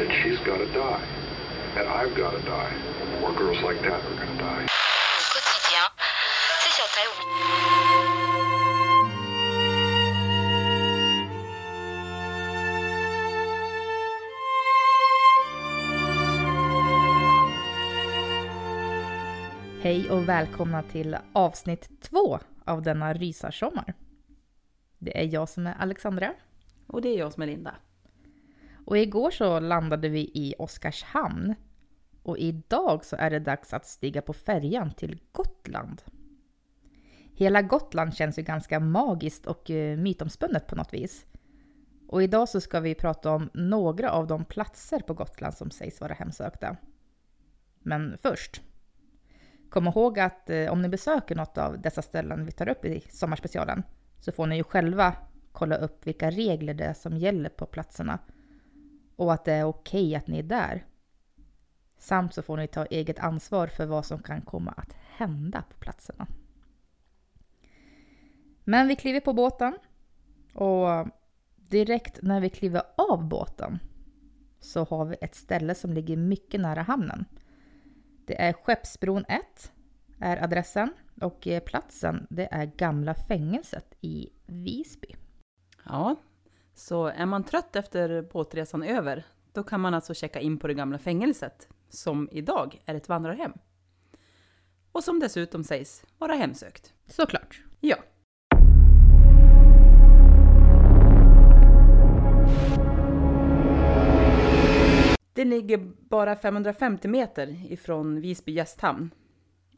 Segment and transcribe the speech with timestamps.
[0.00, 1.02] Said, she's got to die.
[1.76, 2.72] And I've got to die.
[3.20, 4.66] More girls like that are going to die.
[19.82, 23.94] Hej och välkomna till avsnitt två av denna rysarsommar.
[24.98, 26.32] Det är jag som är Alexandra.
[26.86, 27.74] Och det är jag som är Linda.
[28.90, 31.54] Och igår så landade vi i Oskarshamn.
[32.22, 36.02] Och idag så är det dags att stiga på färjan till Gotland.
[37.34, 41.26] Hela Gotland känns ju ganska magiskt och eh, mytomspunnet på något vis.
[42.08, 46.00] Och idag så ska vi prata om några av de platser på Gotland som sägs
[46.00, 46.76] vara hemsökta.
[47.78, 48.62] Men först.
[49.68, 53.00] Kom ihåg att eh, om ni besöker något av dessa ställen vi tar upp i
[53.10, 53.82] sommarspecialen
[54.20, 55.14] så får ni ju själva
[55.52, 58.18] kolla upp vilka regler det är som gäller på platserna
[59.20, 60.86] och att det är okej att ni är där.
[61.98, 65.78] Samt så får ni ta eget ansvar för vad som kan komma att hända på
[65.78, 66.26] platserna.
[68.64, 69.78] Men vi kliver på båten
[70.54, 71.08] och
[71.56, 73.78] direkt när vi kliver av båten
[74.60, 77.24] så har vi ett ställe som ligger mycket nära hamnen.
[78.24, 79.72] Det är Skeppsbron 1
[80.20, 85.14] är adressen och platsen det är gamla fängelset i Visby.
[85.84, 86.16] Ja,
[86.80, 90.74] så är man trött efter båtresan över, då kan man alltså checka in på det
[90.74, 93.52] gamla fängelset, som idag är ett vandrarhem.
[94.92, 96.94] Och som dessutom sägs vara hemsökt.
[97.06, 97.62] Såklart.
[97.80, 97.96] Ja.
[105.32, 109.10] Det ligger bara 550 meter ifrån Visby gästhamn.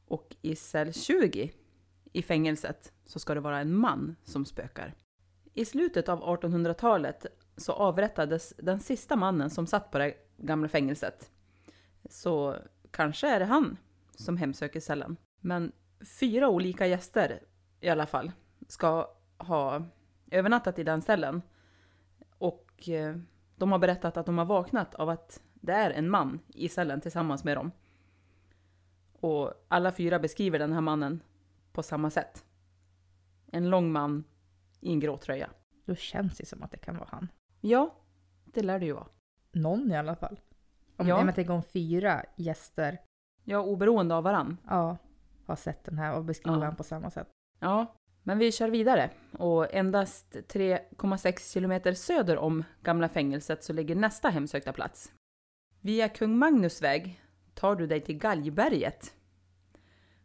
[0.06, 1.52] Och i cell 20
[2.12, 4.94] i fängelset så ska det vara en man som spökar.
[5.54, 7.26] I slutet av 1800-talet
[7.56, 11.30] så avrättades den sista mannen som satt på det gamla fängelset.
[12.10, 12.56] Så
[12.90, 13.76] kanske är det han
[14.10, 15.16] som hemsöker cellen.
[15.40, 15.72] Men
[16.20, 17.42] fyra olika gäster
[17.80, 18.32] i alla fall
[18.68, 19.82] ska ha
[20.30, 21.42] övernattat i den cellen.
[22.38, 23.16] Och eh,
[23.56, 27.00] de har berättat att de har vaknat av att det är en man i cellen
[27.00, 27.70] tillsammans med dem.
[29.12, 31.22] Och alla fyra beskriver den här mannen
[31.72, 32.44] på samma sätt.
[33.46, 34.24] En lång man
[34.82, 35.50] i en grå tröja.
[35.84, 37.28] Då känns det som att det kan vara han.
[37.60, 37.94] Ja,
[38.44, 39.06] det lär det ju vara.
[39.52, 40.40] Någon i alla fall.
[40.96, 41.18] Om, Ja.
[41.20, 41.26] ja.
[41.26, 42.98] Jag tänker om fyra gäster
[43.44, 44.56] Ja, oberoende av varann.
[44.68, 44.96] ja,
[45.46, 46.64] har sett den här och beskriver Ja.
[46.64, 47.28] den på samma sätt.
[47.60, 49.10] Ja, men vi kör vidare.
[49.38, 55.12] Och endast 3,6 kilometer söder om gamla fängelset så ligger nästa hemsökta plats.
[55.80, 57.20] Via Kung Magnus väg
[57.54, 59.14] tar du dig till Galgberget.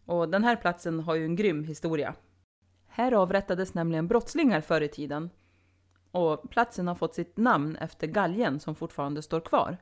[0.06, 2.16] Och den här platsen har ju en grym historia.
[2.98, 5.30] Här avrättades nämligen brottslingar förr i tiden.
[6.12, 9.78] Och platsen har fått sitt namn efter galgen som fortfarande står kvar.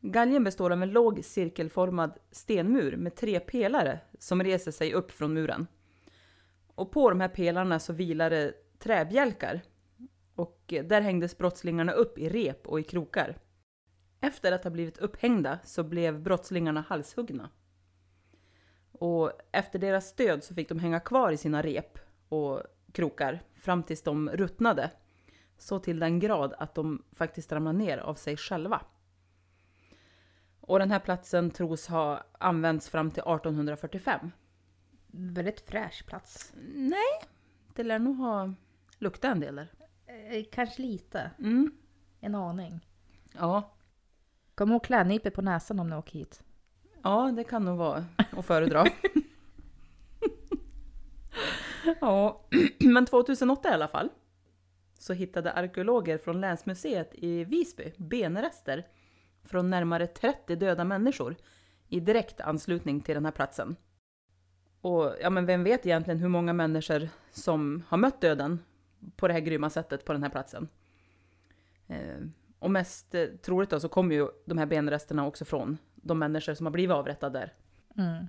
[0.00, 5.34] Galgen består av en låg cirkelformad stenmur med tre pelare som reser sig upp från
[5.34, 5.66] muren.
[6.74, 9.60] Och på de här pelarna så vilar det träbjälkar.
[10.34, 13.38] Och där hängdes brottslingarna upp i rep och i krokar.
[14.24, 17.50] Efter att ha blivit upphängda så blev brottslingarna halshuggna.
[18.92, 21.98] Och efter deras död så fick de hänga kvar i sina rep
[22.28, 22.62] och
[22.92, 24.90] krokar fram tills de ruttnade.
[25.58, 28.80] Så till den grad att de faktiskt ramlade ner av sig själva.
[30.60, 34.30] Och den här platsen tros ha använts fram till 1845.
[35.06, 36.52] Väldigt fräsch plats.
[36.74, 37.28] Nej,
[37.74, 38.54] det lär nog ha
[38.98, 39.72] luktat en del där.
[40.06, 41.30] Eh, kanske lite.
[41.38, 41.72] Mm.
[42.20, 42.86] En aning.
[43.32, 43.73] Ja,
[44.54, 46.42] Kom ihåg klädnypor på näsan om ni åker hit.
[47.02, 48.84] ja, det kan nog vara att föredra.
[52.00, 52.46] ja,
[52.80, 54.08] men 2008 i alla fall
[54.98, 58.86] så hittade arkeologer från Länsmuseet i Visby benrester
[59.44, 61.36] från närmare 30 döda människor
[61.88, 63.76] i direkt anslutning till den här platsen.
[64.80, 68.58] Och ja, men vem vet egentligen hur många människor som har mött döden
[69.16, 70.68] på det här grymma sättet på den här platsen.
[72.64, 76.54] Och mest eh, troligt då så kommer ju de här benresterna också från de människor
[76.54, 77.52] som har blivit avrättade där.
[78.04, 78.26] Mm.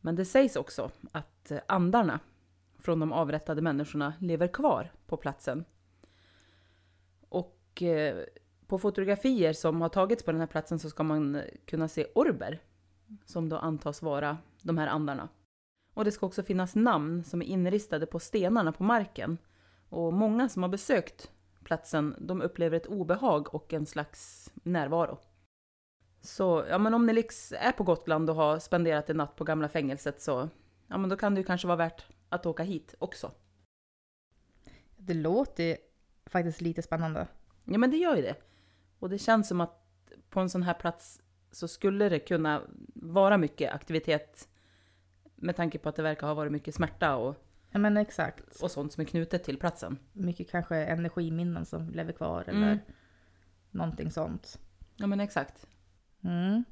[0.00, 2.20] Men det sägs också att eh, andarna
[2.78, 5.64] från de avrättade människorna lever kvar på platsen.
[7.28, 8.24] Och eh,
[8.66, 12.62] på fotografier som har tagits på den här platsen så ska man kunna se orber
[13.24, 15.28] som då antas vara de här andarna.
[15.94, 19.38] Och det ska också finnas namn som är inristade på stenarna på marken.
[19.88, 21.30] Och många som har besökt
[21.68, 25.18] platsen, de upplever ett obehag och en slags närvaro.
[26.20, 29.44] Så ja, men om ni liksom är på Gotland och har spenderat en natt på
[29.44, 30.48] gamla fängelset så
[30.86, 33.30] ja, men då kan det ju kanske vara värt att åka hit också.
[34.96, 35.76] Det låter
[36.26, 37.26] faktiskt lite spännande.
[37.64, 38.36] Ja, men det gör ju det.
[38.98, 39.84] Och det känns som att
[40.30, 41.20] på en sån här plats
[41.50, 42.62] så skulle det kunna
[42.94, 44.48] vara mycket aktivitet
[45.34, 47.36] med tanke på att det verkar ha varit mycket smärta och,
[47.70, 48.62] Ja men exakt.
[48.62, 49.98] och sånt som är knutet till platsen.
[50.12, 52.62] Mycket kanske energiminnen som lever kvar Mm.
[52.62, 52.80] eller
[53.70, 54.58] någonting sånt.
[54.96, 55.66] Ja, men exakt.
[56.24, 56.64] Mm.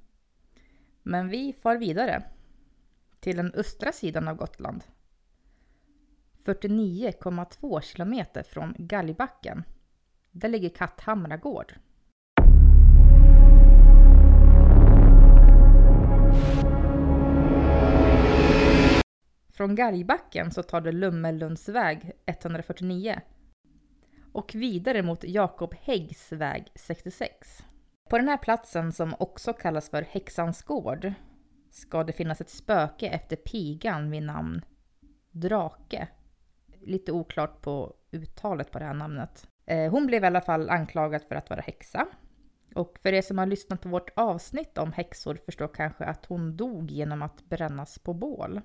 [1.02, 2.22] Men vi far vidare
[3.20, 4.84] till den östra sidan av Gotland.
[6.44, 9.62] 49,2 kilometer från Galgbacken.
[10.30, 11.74] Där ligger Katthamra gård.
[19.56, 23.20] Från Gargbacken så tar det Lummelundsväg 149
[24.32, 27.64] och vidare mot Jakob Häggs väg 66.
[28.10, 31.12] På den här platsen som också kallas för Häxans gård
[31.70, 34.64] ska det finnas ett spöke efter pigan vid namn
[35.30, 36.08] Drake.
[36.80, 39.48] Lite oklart på uttalet på det här namnet.
[39.66, 42.08] Eh, hon blev i alla fall anklagad för att vara häxa.
[42.74, 46.56] Och för er som har lyssnat på vårt avsnitt om häxor förstår kanske att hon
[46.56, 48.60] dog genom att brännas på bål.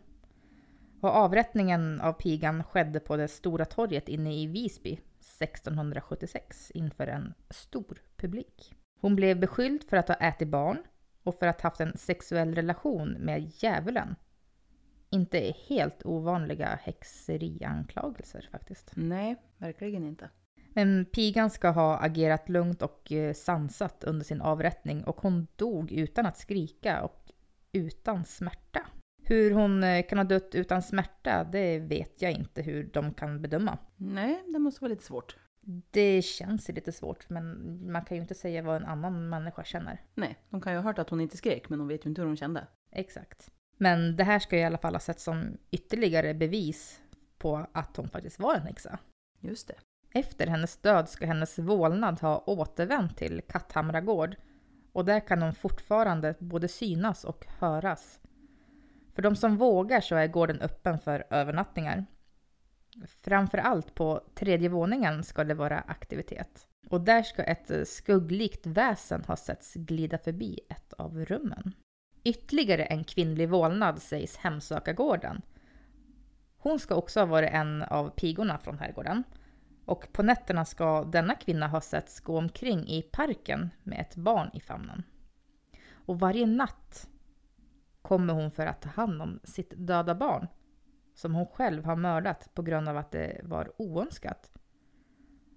[1.02, 7.34] Och avrättningen av pigan skedde på det stora torget inne i Visby 1676 inför en
[7.50, 8.74] stor publik.
[9.02, 10.78] Hon blev beskylld för att ha ätit barn
[11.24, 14.16] och för att ha haft en sexuell relation med djävulen.
[15.10, 18.92] Inte helt ovanliga häxerianklagelser faktiskt.
[18.96, 20.30] Nej, verkligen inte.
[20.74, 25.92] Men pigan ska ha agerat lugnt och eh, sansat under sin avrättning och hon dog
[25.92, 27.32] utan att skrika och
[27.72, 28.82] utan smärta.
[29.32, 33.42] Hur hon eh, kan ha dött utan smärta, det vet jag inte hur de kan
[33.42, 33.78] bedöma.
[33.96, 35.36] Nej, det måste vara lite svårt.
[35.92, 40.02] Det känns lite svårt, men man kan ju inte säga vad en annan människa känner.
[40.16, 42.22] Nej, de kan ju ha hört att hon inte skrek, men de vet ju inte
[42.22, 42.68] hur hon kände.
[42.92, 43.52] Exakt.
[43.78, 47.02] Men det här ska i alla fall ha sett som ytterligare bevis
[47.38, 49.00] på att hon faktiskt var en häxa.
[49.40, 49.76] Just det.
[50.14, 54.36] Efter hennes död ska hennes vålnad ha återvänt till Katthamra gård
[54.92, 58.21] och där kan hon fortfarande både synas och höras.
[59.14, 62.06] För de som vågar så är gården öppen för övernattningar.
[63.08, 66.68] Framförallt på tredje våningen ska det vara aktivitet.
[66.90, 71.74] Och där ska ett skugglikt väsen ha setts glida förbi ett av rummen.
[72.24, 75.42] Ytterligare en kvinnlig vålnad sägs hemsöka gården.
[76.58, 79.24] Hon ska också ha varit en av pigorna från herrgården.
[79.86, 84.50] Och på nätterna ska denna kvinna ha setts gå omkring i parken med ett barn
[84.54, 85.04] i famnen.
[85.92, 87.10] Och varje natt
[88.02, 90.48] kommer hon för att ta hand om sitt döda barn
[91.14, 94.52] som hon själv har mördat på grund av att det var oönskat.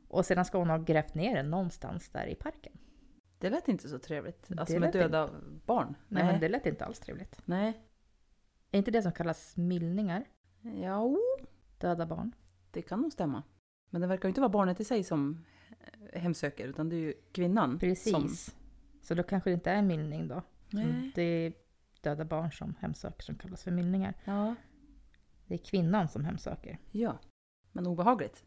[0.09, 2.73] Och sedan ska hon ha grävt ner det någonstans där i parken.
[3.39, 4.45] Det lät inte så trevligt.
[4.49, 5.31] Det Alltså med döda
[5.67, 5.95] barn.
[6.09, 7.41] Nej, men det lät inte alls trevligt.
[7.45, 7.81] Nej.
[8.71, 10.25] Är inte det som kallas myllningar?
[10.83, 11.17] Ja,
[11.79, 12.33] Döda barn?
[12.71, 13.43] det kan nog stämma.
[13.91, 15.45] Men det verkar ju inte vara barnet i sig som
[16.13, 18.57] eh, hemsöker, utan det är ju kvinnan som, Precis.
[19.03, 20.43] Så då kanske det inte är myllning då.
[20.71, 21.13] Nej.
[21.15, 21.53] Det är
[22.05, 24.15] döda barn som hemsöker som kallas för myllningar.
[24.25, 24.55] Ja.
[25.47, 26.79] Det är kvinnan som hemsöker.
[26.91, 27.19] Ja.
[27.73, 28.45] Men obehagligt.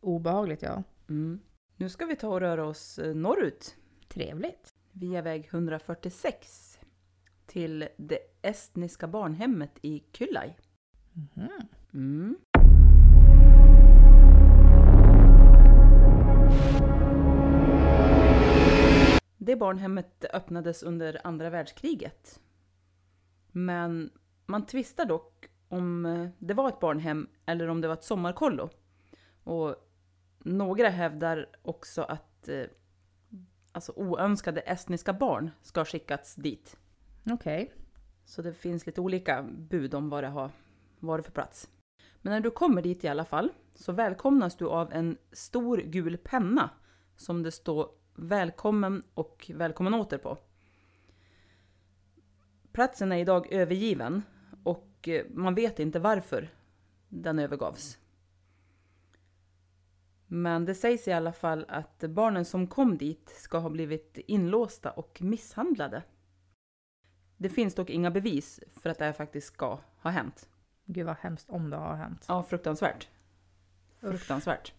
[0.00, 0.82] Obehagligt ja.
[1.08, 1.40] Mm.
[1.76, 3.76] Nu ska vi ta och röra oss eh, norrut.
[4.08, 4.74] Trevligt.
[4.92, 6.78] Via väg 146.
[7.46, 10.58] Till det estniska barnhemmet i Kylaj.
[11.12, 11.48] Mhm.
[11.94, 12.36] Mm.
[19.38, 22.40] Det barnhemmet öppnades under andra världskriget.
[23.56, 24.10] Men
[24.46, 28.70] man tvistar dock om eh, det var ett barnhem eller om det var ett sommarkollo.
[29.44, 29.76] Och
[30.38, 32.64] några hävdar också att eh,
[33.72, 36.76] alltså oönskade estniska barn ska ha skickats dit.
[37.30, 37.72] Okej.
[38.24, 40.50] Så det finns lite olika bud om vad det har
[41.00, 41.68] varit för plats.
[42.22, 46.16] Men när du kommer dit i alla fall så välkomnas du av en stor gul
[46.16, 46.70] penna
[47.16, 50.38] som det står Välkommen och Välkommen åter på.
[52.76, 54.22] Platsen är idag övergiven
[54.64, 56.48] och eh, man vet inte varför
[57.08, 57.98] den övergavs.
[60.26, 64.90] Men det sägs i alla fall att barnen som kom dit ska ha blivit inlåsta
[64.90, 66.02] och misshandlade.
[67.36, 70.48] Det finns dock inga bevis för att det här faktiskt ska ha hänt.
[70.84, 72.24] Gud vad hemskt om det har hänt.
[72.28, 73.08] Ja, fruktansvärt.
[74.02, 74.10] Usch.
[74.10, 74.72] Fruktansvärt.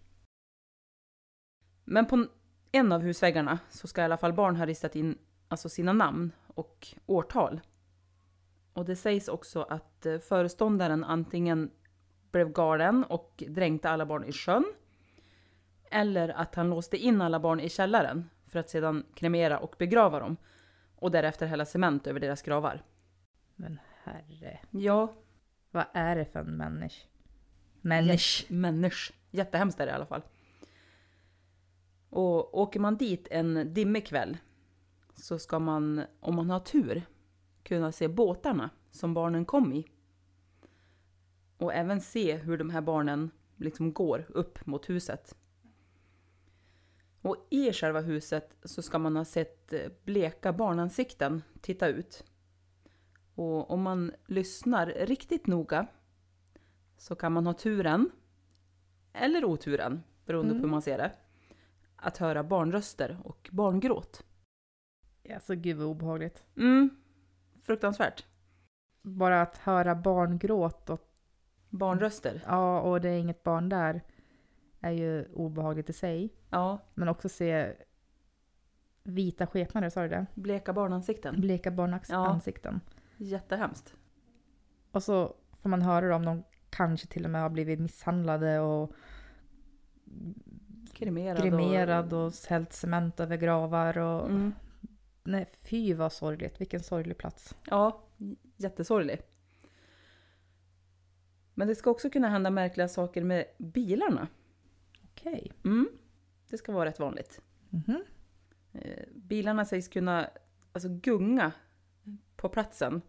[1.86, 2.28] Men på
[2.72, 6.32] en av husväggarna så ska i alla fall barn ha ristat in alltså sina namn
[6.48, 7.62] och årtal.
[8.78, 11.72] Och det sägs också att eh, föreståndaren antingen
[12.32, 14.66] blev galen och dränkte alla barn i sjön.
[15.92, 20.20] Eller att han låste in alla barn i källaren för att sedan kremera och begrava
[20.20, 20.38] dem.
[20.96, 22.84] Och därefter hälla cement över deras gravar.
[23.56, 24.60] Men herre.
[24.72, 25.14] Ja,
[25.72, 27.08] Vad är det för en människa?
[27.82, 28.54] Människa.
[28.54, 29.14] Människ.
[29.32, 30.22] Jättehemskt är det i alla fall.
[32.10, 34.38] Och åker man dit en dimmig kväll
[35.16, 37.04] så ska man, om man har tur,
[37.68, 39.88] kunna se båtarna som barnen kom i.
[41.58, 45.36] Och även se hur de här barnen liksom går upp mot huset.
[47.22, 52.24] Och i själva huset så ska man ha sett eh, bleka barnansikten titta ut.
[53.36, 55.88] Och om man lyssnar riktigt noga
[56.98, 58.10] så kan man ha turen,
[59.14, 61.12] eller oturen, beroende på hur man ser det,
[61.96, 64.24] att höra barnröster och barngråt.
[65.34, 66.44] Alltså gud vad obehagligt.
[66.56, 66.90] Mm,
[67.68, 68.26] fruktansvärt.
[69.02, 71.04] Bara att höra barngråt och
[71.70, 72.44] Barnröster.
[72.48, 74.02] ja, och det är inget barn där
[74.80, 76.34] är ju obehagligt i sig.
[76.50, 77.74] Ja, Men också se
[79.04, 80.26] vita skepnader, sa du det?
[80.36, 81.42] bleka barnansikten.
[81.42, 82.26] Bleka barnaks Ja.
[83.18, 83.96] Jättehemskt.
[84.92, 88.92] Och så får man höra om de kanske till och med har blivit misshandlade och
[90.94, 91.42] Kremerad.
[91.44, 94.30] grimerad och hällt cement över gravar och...
[94.30, 94.54] Mm.
[95.28, 96.62] Nej, fy vad sorgligt.
[96.62, 97.56] Vilken sorglig plats.
[97.66, 98.04] Ja,
[98.58, 99.22] jättesorglig.
[101.54, 104.28] Men det ska också kunna hända märkliga saker med bilarna.
[105.04, 105.52] Okej.
[105.66, 105.90] Mm,
[106.50, 107.42] det ska vara rätt vanligt.
[107.70, 108.04] Mhm.
[108.74, 110.30] Eh, Bilarna sägs kunna
[110.72, 111.52] alltså, gunga
[112.36, 113.02] på platsen.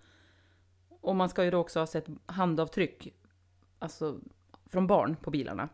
[0.89, 3.15] Och man ska ju då också ha sett handavtryck
[3.79, 4.21] alltså,
[4.67, 5.69] från barn på bilarna.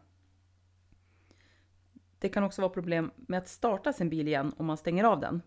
[2.18, 5.20] Det kan också vara problem med att starta sin bil igen om man stänger av
[5.20, 5.42] den.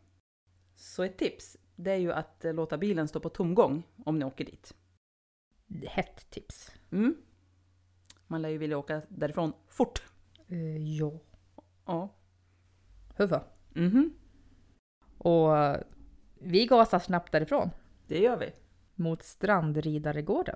[0.79, 4.25] Så ett tips, det är ju att eh, låta bilen stå på tomgång om ni
[4.25, 4.74] åker dit.
[5.88, 6.72] Hett tips.
[6.91, 7.15] Mm.
[8.27, 10.03] Man lär ju vilja åka därifrån fort.
[10.51, 11.12] Uh, ja.
[11.86, 12.10] Ja.
[13.15, 13.39] Huvud.
[13.69, 14.13] Mhm,
[15.17, 15.81] Och eh,
[16.34, 17.69] vi gasar snabbt därifrån.
[18.07, 18.51] det gör vi.
[18.96, 20.55] Mot Strandridaregården.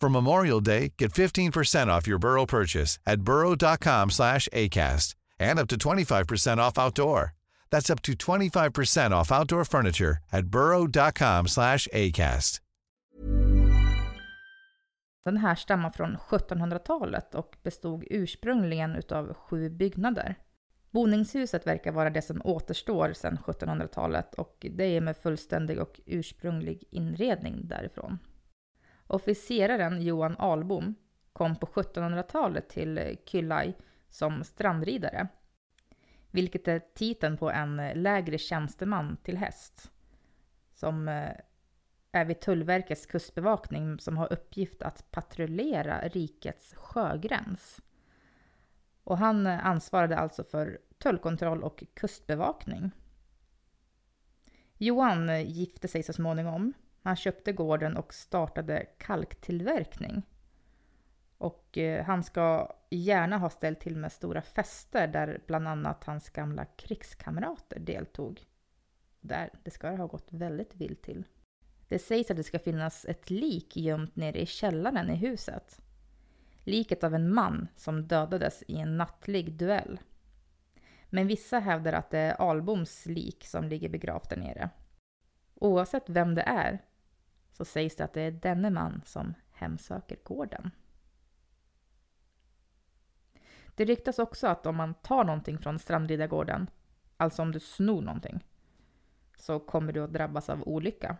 [0.00, 5.68] For Memorial Day, get 15% off your Burrow purchase at burrow.com slash ACAST and up
[5.68, 7.34] to 25% off outdoor.
[7.70, 12.60] That's up to 25% off outdoor furniture at burrow.com slash acast.
[15.24, 20.34] Den härstammar från 1700-talet och bestod ursprungligen utav sju byggnader.
[20.90, 26.84] Boningshuset verkar vara det som återstår sedan 1700-talet och det är med fullständig och ursprunglig
[26.90, 28.18] inredning därifrån.
[29.10, 30.94] Officeraren Johan Albom
[31.32, 33.74] kom på 1700-talet till Kyllai
[34.08, 35.28] som strandridare,
[36.30, 39.92] vilket är titeln på en lägre tjänsteman till häst,
[40.74, 41.32] som eh,
[42.12, 47.80] är vid Tullverkets kustbevakning som har uppgift att patrullera rikets sjögräns.
[49.04, 52.90] Och han ansvarade alltså för tullkontroll och kustbevakning.
[54.76, 56.72] Johan gifte sig så småningom.
[57.02, 60.22] Han köpte gården och startade kalktillverkning.
[61.38, 66.30] Och eh, han ska gärna ha ställt till med stora fester där bland annat hans
[66.30, 68.46] gamla krigskamrater deltog.
[69.20, 71.24] Där det ska ha gått väldigt vilt till.
[71.88, 75.80] Det sägs att det ska finnas ett lik gömt nere i källaren i huset.
[76.64, 80.00] Liket av en man som dödades i en nattlig duell.
[81.10, 84.70] Men vissa hävdar att det är Alboms lik som ligger begravt där nere.
[85.54, 86.78] Oavsett vem det är
[87.60, 90.70] så sägs det att det är denne man som hemsöker gården.
[93.74, 96.70] Det ryktas också att om man tar någonting från Strandridargården,
[97.16, 98.44] alltså om du snor någonting,
[99.36, 101.16] så kommer du att drabbas av olycka.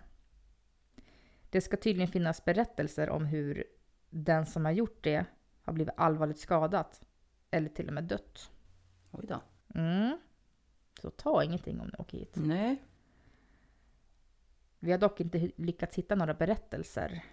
[1.50, 3.64] Det ska tydligen finnas berättelser om hur
[4.10, 5.24] den som har gjort det
[5.62, 7.02] har blivit allvarligt skadat
[7.50, 8.50] eller till och med dött.
[9.10, 9.40] Oj då.
[9.74, 10.18] Mm.
[11.02, 12.32] Så ta ingenting om ni åker hit.
[12.36, 12.82] Nej,
[14.82, 17.24] Vi har dock inte lyckats hitta några berättelser.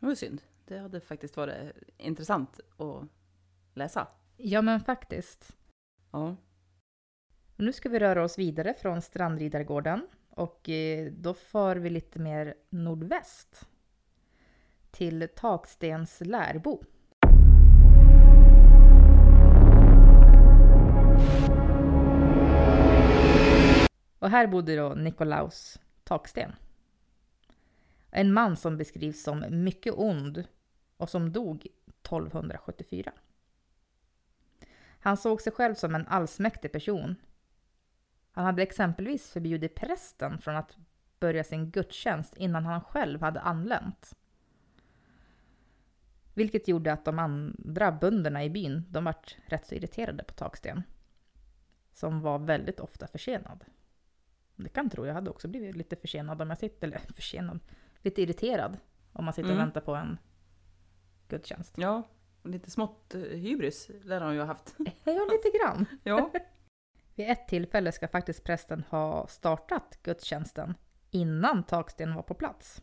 [0.00, 0.42] det var synd.
[0.64, 3.08] Det hade faktiskt varit intressant att
[3.74, 4.08] läsa.
[4.36, 5.56] Ja, men faktiskt.
[6.10, 6.36] Ja.
[7.56, 12.54] Nu ska vi röra oss vidare från Strandridargården och eh, då för vi lite mer
[12.70, 13.68] nordväst
[14.90, 16.82] till Takstens Lärbo.
[24.18, 26.52] Och här bodde då Nikolaus Taksten.
[28.16, 30.44] En man som beskrivs som mycket ond
[30.96, 33.12] och som dog 1274.
[35.00, 37.16] Han såg sig själv som en allsmäktig person.
[38.32, 40.76] Han hade exempelvis förbjudit prästen från att
[41.20, 44.14] börja sin gudstjänst innan han själv hade anlänt.
[46.34, 50.82] Vilket gjorde att de andra bönderna i byn, de vart rätt så irriterade på Taksten.
[51.92, 53.64] Som var väldigt ofta försenad.
[54.56, 57.60] Det kan tro, jag hade också blivit lite försenad om jag sitter, eller försenad,
[58.04, 58.78] lite irriterad
[59.12, 59.66] om man sitter och Mm.
[59.66, 60.18] väntar på en
[61.28, 61.74] gudstjänst.
[61.78, 62.02] ja,
[62.42, 64.74] och lite smått eh, hybris lär han ju ha haft.
[65.04, 65.86] Ja, lite grann.
[66.02, 66.30] Ja.
[67.14, 70.74] Vid ett tillfälle ska faktiskt prästen ha startat gudstjänsten
[71.10, 72.82] innan Taksten var på plats.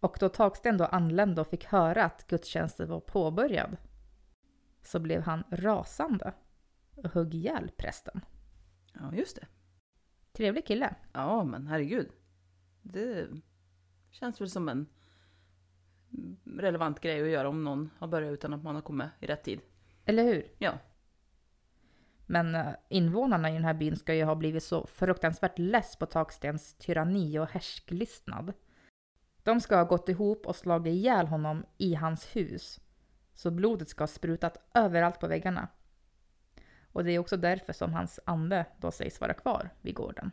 [0.00, 3.76] Och då Taksten då anlände och fick höra att gudstjänsten var påbörjad
[4.82, 6.32] så blev han rasande
[6.96, 8.20] och högg ihjäl prästen.
[8.92, 9.46] ja, just det.
[10.32, 10.94] Trevlig kille.
[11.12, 12.08] Ja, men herregud.
[12.82, 13.28] Det
[14.10, 14.86] känns väl som en
[16.44, 19.44] relevant grej att göra om någon har börjat utan att man har kommit i rätt
[19.44, 19.60] tid.
[20.04, 20.50] Eller hur?
[20.58, 20.78] Ja.
[22.26, 26.06] Men eh, invånarna i den här byn ska ju ha blivit så fruktansvärt less på
[26.06, 28.52] Takstens tyranni och härsklystnad.
[29.42, 32.80] De ska ha gått ihop och slagit ihjäl honom i hans hus.
[33.34, 35.68] Så blodet ska ha sprutat överallt på väggarna.
[36.92, 40.30] Och det är också därför som hans ande då sägs vara kvar vid gården.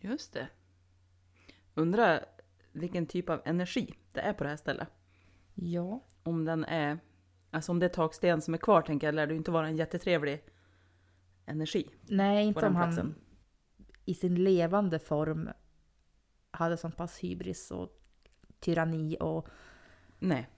[0.00, 0.48] Just det.
[1.74, 2.24] Undrar
[2.72, 4.88] vilken typ av energi det är på det här stället.
[5.54, 6.04] Ja.
[6.22, 6.98] Om den är,
[7.50, 9.66] alltså om det är taksten som är kvar tänker jag, lär det ju inte vara
[9.68, 10.44] en jättetrevlig
[11.46, 13.14] energi Nej, inte om han platsen.
[14.04, 15.50] i sin levande form
[16.50, 18.00] hade sån pass hybris och
[18.60, 19.48] tyranni och
[20.18, 20.48] Nej,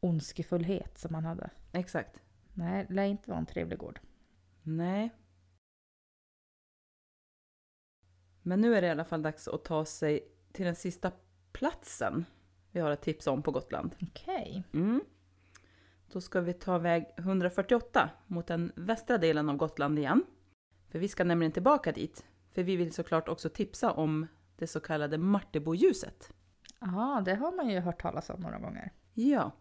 [0.00, 1.50] ondskefullhet som han hade.
[1.72, 2.20] exakt.
[2.54, 4.00] Nej, det lär inte vara en trevlig gård.
[4.62, 5.10] Nej.
[8.42, 11.10] Men nu är det i alla fall dags att ta sig till den sista
[11.52, 12.24] platsen
[12.70, 13.94] vi har ett tips om på Gotland.
[14.02, 14.64] Okej.
[14.72, 15.00] Mm.
[16.12, 20.24] Då ska vi ta väg 148 mot den västra delen av Gotland igen.
[20.88, 22.24] För vi ska nämligen tillbaka dit.
[22.50, 26.32] För vi vill såklart också tipsa om det så kallade Marteboljuset.
[26.80, 28.92] Ja, det har man ju hört talas om några gånger.
[29.14, 29.52] Ja.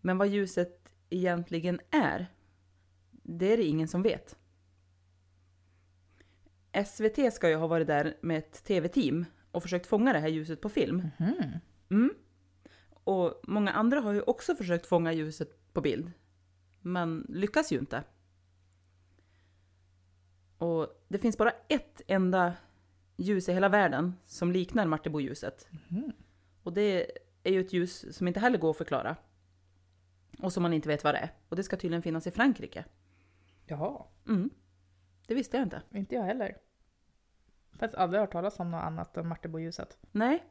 [0.00, 2.26] Men vad ljuset egentligen är,
[3.22, 4.36] det är det ingen som vet.
[6.86, 10.60] SVT ska ju ha varit där med ett tv-team och försökt fånga det här ljuset
[10.60, 11.08] på film.
[11.18, 11.58] Mhm.
[11.90, 12.14] Mm.
[13.04, 16.12] Och många andra har ju också försökt fånga ljuset på bild.
[16.80, 18.04] Men lyckas ju inte.
[20.58, 22.54] Och det finns bara ett enda
[23.16, 25.68] ljus i hela världen som liknar Martebo-ljuset.
[26.62, 27.10] Och det
[27.42, 29.16] är ju ett ljus som inte heller går att förklara.
[30.38, 31.32] Och som man inte vet vad det är.
[31.48, 32.84] Och det ska tydligen finnas i Frankrike.
[33.66, 34.50] Jaha, Mm.
[35.26, 35.82] Det visste jag inte.
[35.90, 36.56] inte jag heller.
[37.72, 39.98] Faktiskt aldrig hört talas om något annat än Martebo-ljuset.
[40.12, 40.44] Nej.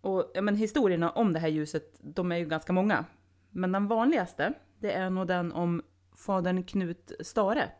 [0.00, 3.04] Och ja, men historierna om det här ljuset, de är ju ganska många.
[3.50, 5.82] Men den vanligaste, det är nog den om
[6.16, 7.72] fadern Knut Stare.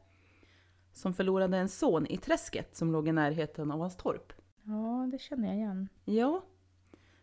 [0.92, 4.32] Som förlorade en son i träsket som låg i närheten av hans torp.
[4.62, 5.88] Ja, det känner jag igen.
[6.04, 6.44] Ja.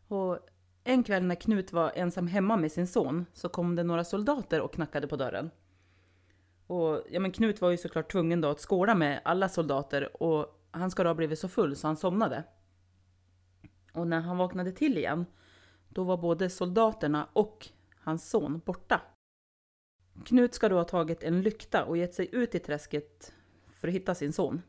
[0.07, 0.39] Och
[0.83, 4.61] en kväll när Knut var ensam hemma med sin son så kom det några soldater
[4.61, 5.51] och knackade på dörren.
[6.69, 10.65] Och ja, men Knut var ju såklart tvungen då att skåla med alla soldater och
[10.71, 12.43] han ska då ha blivit så full så han somnade.
[13.93, 15.25] Och när han vaknade till igen,
[15.89, 19.01] då var både soldaterna och hans son borta.
[20.25, 23.33] Knut ska då ha tagit en lykta och gett sig ut i träsket
[23.73, 24.61] för att hitta sin son.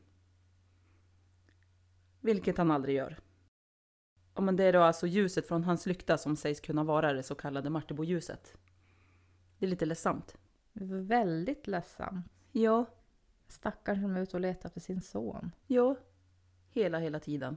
[2.20, 3.18] Vilket han aldrig gör.
[4.34, 7.22] Ja, men det är då alltså ljuset från hans lykta som sägs kunna vara det
[7.22, 8.56] så kallade Martebo-ljuset.
[9.58, 10.36] Det är lite ledsamt.
[10.72, 12.22] Väldigt ledsam.
[12.52, 12.86] Ja,
[13.48, 15.50] Stackaren som är ute och letar efter sin son.
[15.66, 15.96] ja.
[16.72, 17.56] Hela, hela tiden.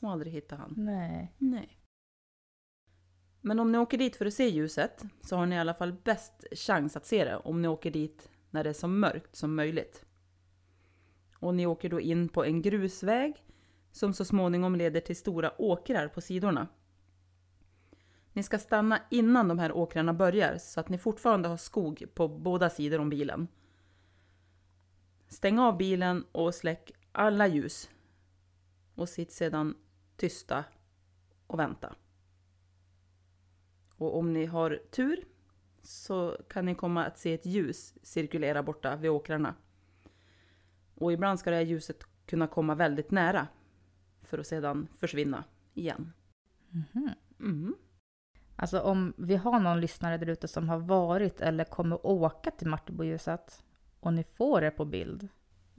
[0.00, 0.74] Och aldrig hittar han.
[0.76, 1.34] Nej.
[1.38, 1.78] Nej.
[3.40, 5.92] Men om ni åker dit för att se ljuset så har ni i alla fall
[5.92, 9.54] bäst chans att se det om ni åker dit när det är så mörkt som
[9.54, 10.04] möjligt.
[11.38, 13.44] Och ni åker då in på en grusväg
[13.92, 16.68] som så småningom leder till stora åkrar på sidorna.
[18.38, 22.28] Ni ska stanna innan de här åkrarna börjar så att ni fortfarande har skog på
[22.28, 23.48] båda sidor om bilen.
[25.28, 27.90] Stäng av bilen och släck alla ljus.
[28.94, 29.76] Och sitt sedan
[30.16, 30.64] tysta
[31.46, 31.94] och vänta.
[33.96, 35.24] Och om ni har tur
[35.82, 39.54] så kan ni komma att se ett ljus cirkulera borta vid åkrarna.
[40.94, 43.48] Och ibland ska det här ljuset kunna komma väldigt nära
[44.22, 46.12] för att sedan försvinna igen.
[47.40, 47.74] Mm.
[48.60, 52.66] Alltså om vi har någon lyssnare där ute som har varit eller kommer åka till
[52.68, 53.64] Martebo-ljuset
[54.00, 55.28] och ni får det på bild.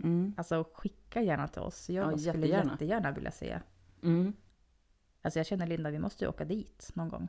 [0.04, 0.34] Mm.
[0.38, 1.90] Alltså skicka gärna till oss.
[1.90, 2.72] Jag Ja, skulle jättegärna.
[2.72, 3.60] jättegärna vilja se.
[4.04, 4.34] Mm.
[5.22, 7.28] Alltså jag känner Linda, vi måste ju åka dit någon gång.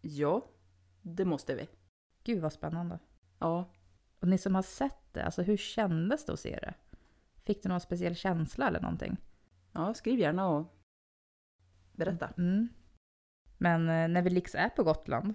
[0.00, 0.44] Ja,
[1.02, 1.68] det måste vi.
[2.24, 2.98] Gud vad spännande.
[3.38, 3.64] Ja.
[4.20, 6.74] Och ni som har sett det, alltså hur kändes det att se det?
[7.36, 9.16] Fick du någon speciell känsla eller någonting?
[9.72, 10.76] ja, skriv gärna och
[11.92, 12.28] berätta.
[12.38, 12.68] Mm.
[13.58, 15.34] Men eh, när vi liksom är på Gotland,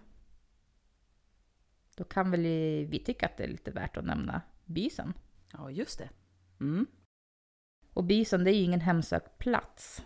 [1.98, 2.42] då kan väl
[2.86, 5.14] vi tycka att det är lite värt att nämna Bysen.
[5.54, 6.10] Ja, just det.
[6.60, 6.88] Mm.
[7.94, 10.06] Och Bysen, det är ju ingen hemsökt plats.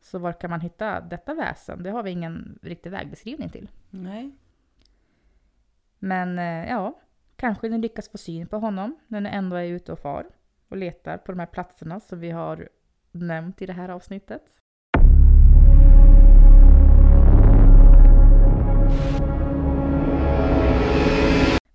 [0.00, 1.82] Så var kan man hitta detta väsen?
[1.82, 3.70] Det har vi ingen riktig vägbeskrivning till.
[3.90, 4.36] Nej.
[5.98, 7.00] Men eh, ja,
[7.36, 10.26] kanske ni lyckas få syn på honom när ni ändå är ute och far
[10.68, 12.68] och letar på de här platserna som vi har
[13.12, 14.62] nämnt i det här avsnittet.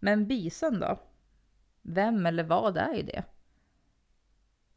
[0.03, 0.99] Men bisen då?
[1.81, 3.23] Vem eller vad är ju det?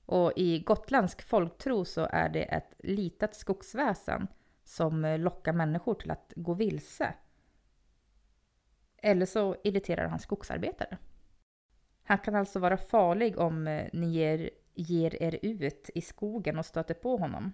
[0.06, 4.26] Och i gotländsk folktro så är det ett litet skogsväsen
[4.64, 7.14] som lockar människor till att gå vilse.
[8.96, 10.98] Eller så irriterar han skogsarbetare.
[12.02, 16.66] Han kan alltså vara farlig om eh, ni ger, ger er ut i skogen och
[16.66, 17.52] stöter på honom.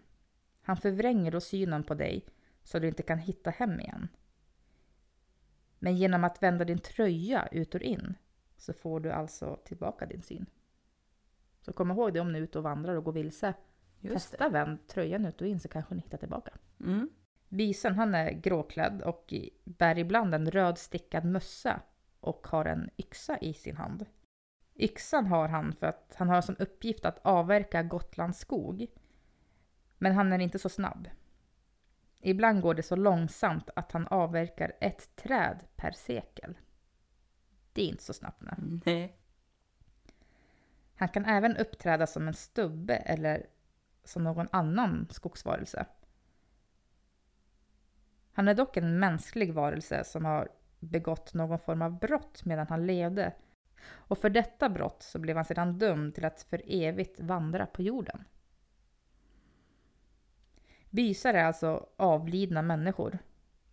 [0.63, 2.27] Han förvränger då synen på dig
[2.63, 4.09] så du inte kan hitta hem igen.
[5.83, 8.15] Men genom att vända din tröja ut och in
[8.57, 10.47] så får du alltså tillbaka din syn.
[11.61, 13.55] Så kom ihåg det om ni är ute och vandrar och går vilse.
[14.01, 16.51] Just Testa vänd tröjan ut och in så kanske ni hittar tillbaka.
[16.77, 16.85] det.
[16.85, 17.09] Mm.
[17.49, 21.81] Bisen han är gråklädd och bär ibland en röd stickad mössa
[22.21, 24.07] och har en yxa i sin hand.
[24.75, 28.87] Yxan har han för att han har som uppgift att avverka Gotlands skog.
[29.99, 31.09] Men han är inte så snabb.
[32.21, 36.59] Ibland går det så långsamt att han avverkar ett träd per sekel.
[37.73, 38.43] Det är inte så snabbt.
[38.43, 38.81] Nej.
[38.85, 39.17] Nej.
[40.95, 43.47] Han kan även uppträda som en stubbe eller
[44.05, 45.87] som någon annan skogsvarelse.
[48.33, 52.87] Han är dock en mänsklig varelse som har begått någon form av brott medan han
[52.87, 53.33] levde.
[53.93, 57.83] Och för detta brott så blev han sedan dömd till att för evigt vandra på
[57.83, 58.25] jorden.
[60.91, 63.19] Bysar är alltså avlidna människor.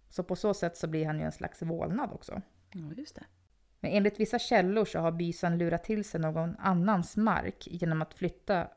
[0.09, 2.41] Så på så sätt så blir han ju en slags vålnad också.
[2.71, 3.23] Ja, just det.
[3.79, 8.13] Men enligt vissa källor så har bysan lurat till sig någon annans mark genom att
[8.13, 8.67] flytta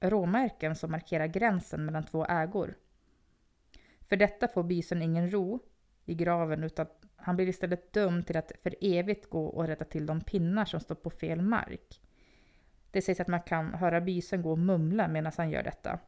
[0.00, 2.74] råmärken som markerar gränsen mellan två ägor.
[4.00, 5.60] För detta får bison ingen ro
[6.04, 10.06] i graven utan han blir istället dömd till att för evigt gå och rätta till
[10.06, 12.00] de pinnar som står på fel mark.
[12.90, 15.98] Det sägs att man kan höra bison gå och mumla medan han gör detta.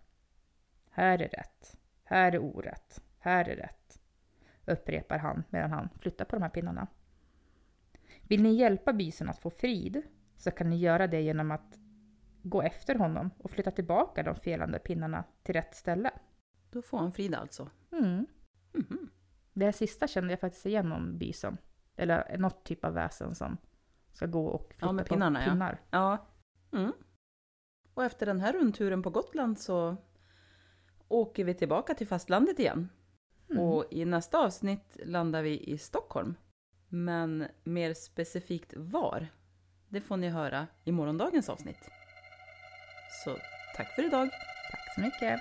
[0.97, 1.77] Här är rätt.
[2.05, 3.03] Här är orätt.
[3.19, 4.01] Här är rätt.
[4.67, 6.87] Upprepar han medan han flyttar på de här pinnarna.
[8.23, 10.03] Vill ni hjälpa bison att få frid
[10.37, 11.79] så kan ni göra det genom att
[12.43, 16.11] gå efter honom och flytta tillbaka de felande pinnarna till rätt ställe.
[16.71, 17.71] Då får han frid alltså.
[17.93, 18.27] Mm.
[18.73, 19.11] Mhm.
[19.53, 21.57] Det här sista kände jag faktiskt igen om bison.
[21.97, 23.57] Eller något typ av väsen som
[24.13, 25.51] ska gå och flytta Ja, med på pinnarna, ja.
[25.51, 25.81] pinnar.
[25.91, 26.27] Ja.
[26.73, 26.93] Mm.
[27.95, 29.97] Och efter den här rundturen på Gotland så
[31.09, 32.89] åker vi tillbaka till fastlandet igen.
[33.51, 33.63] Mm.
[33.63, 36.35] Och i nästa avsnitt landar vi i Stockholm.
[36.89, 39.29] Men mer specifikt var,
[39.89, 41.91] det får ni höra i morgondagens avsnitt.
[43.25, 43.37] Så
[43.77, 44.29] tack för idag!
[44.71, 45.41] Tack så mycket.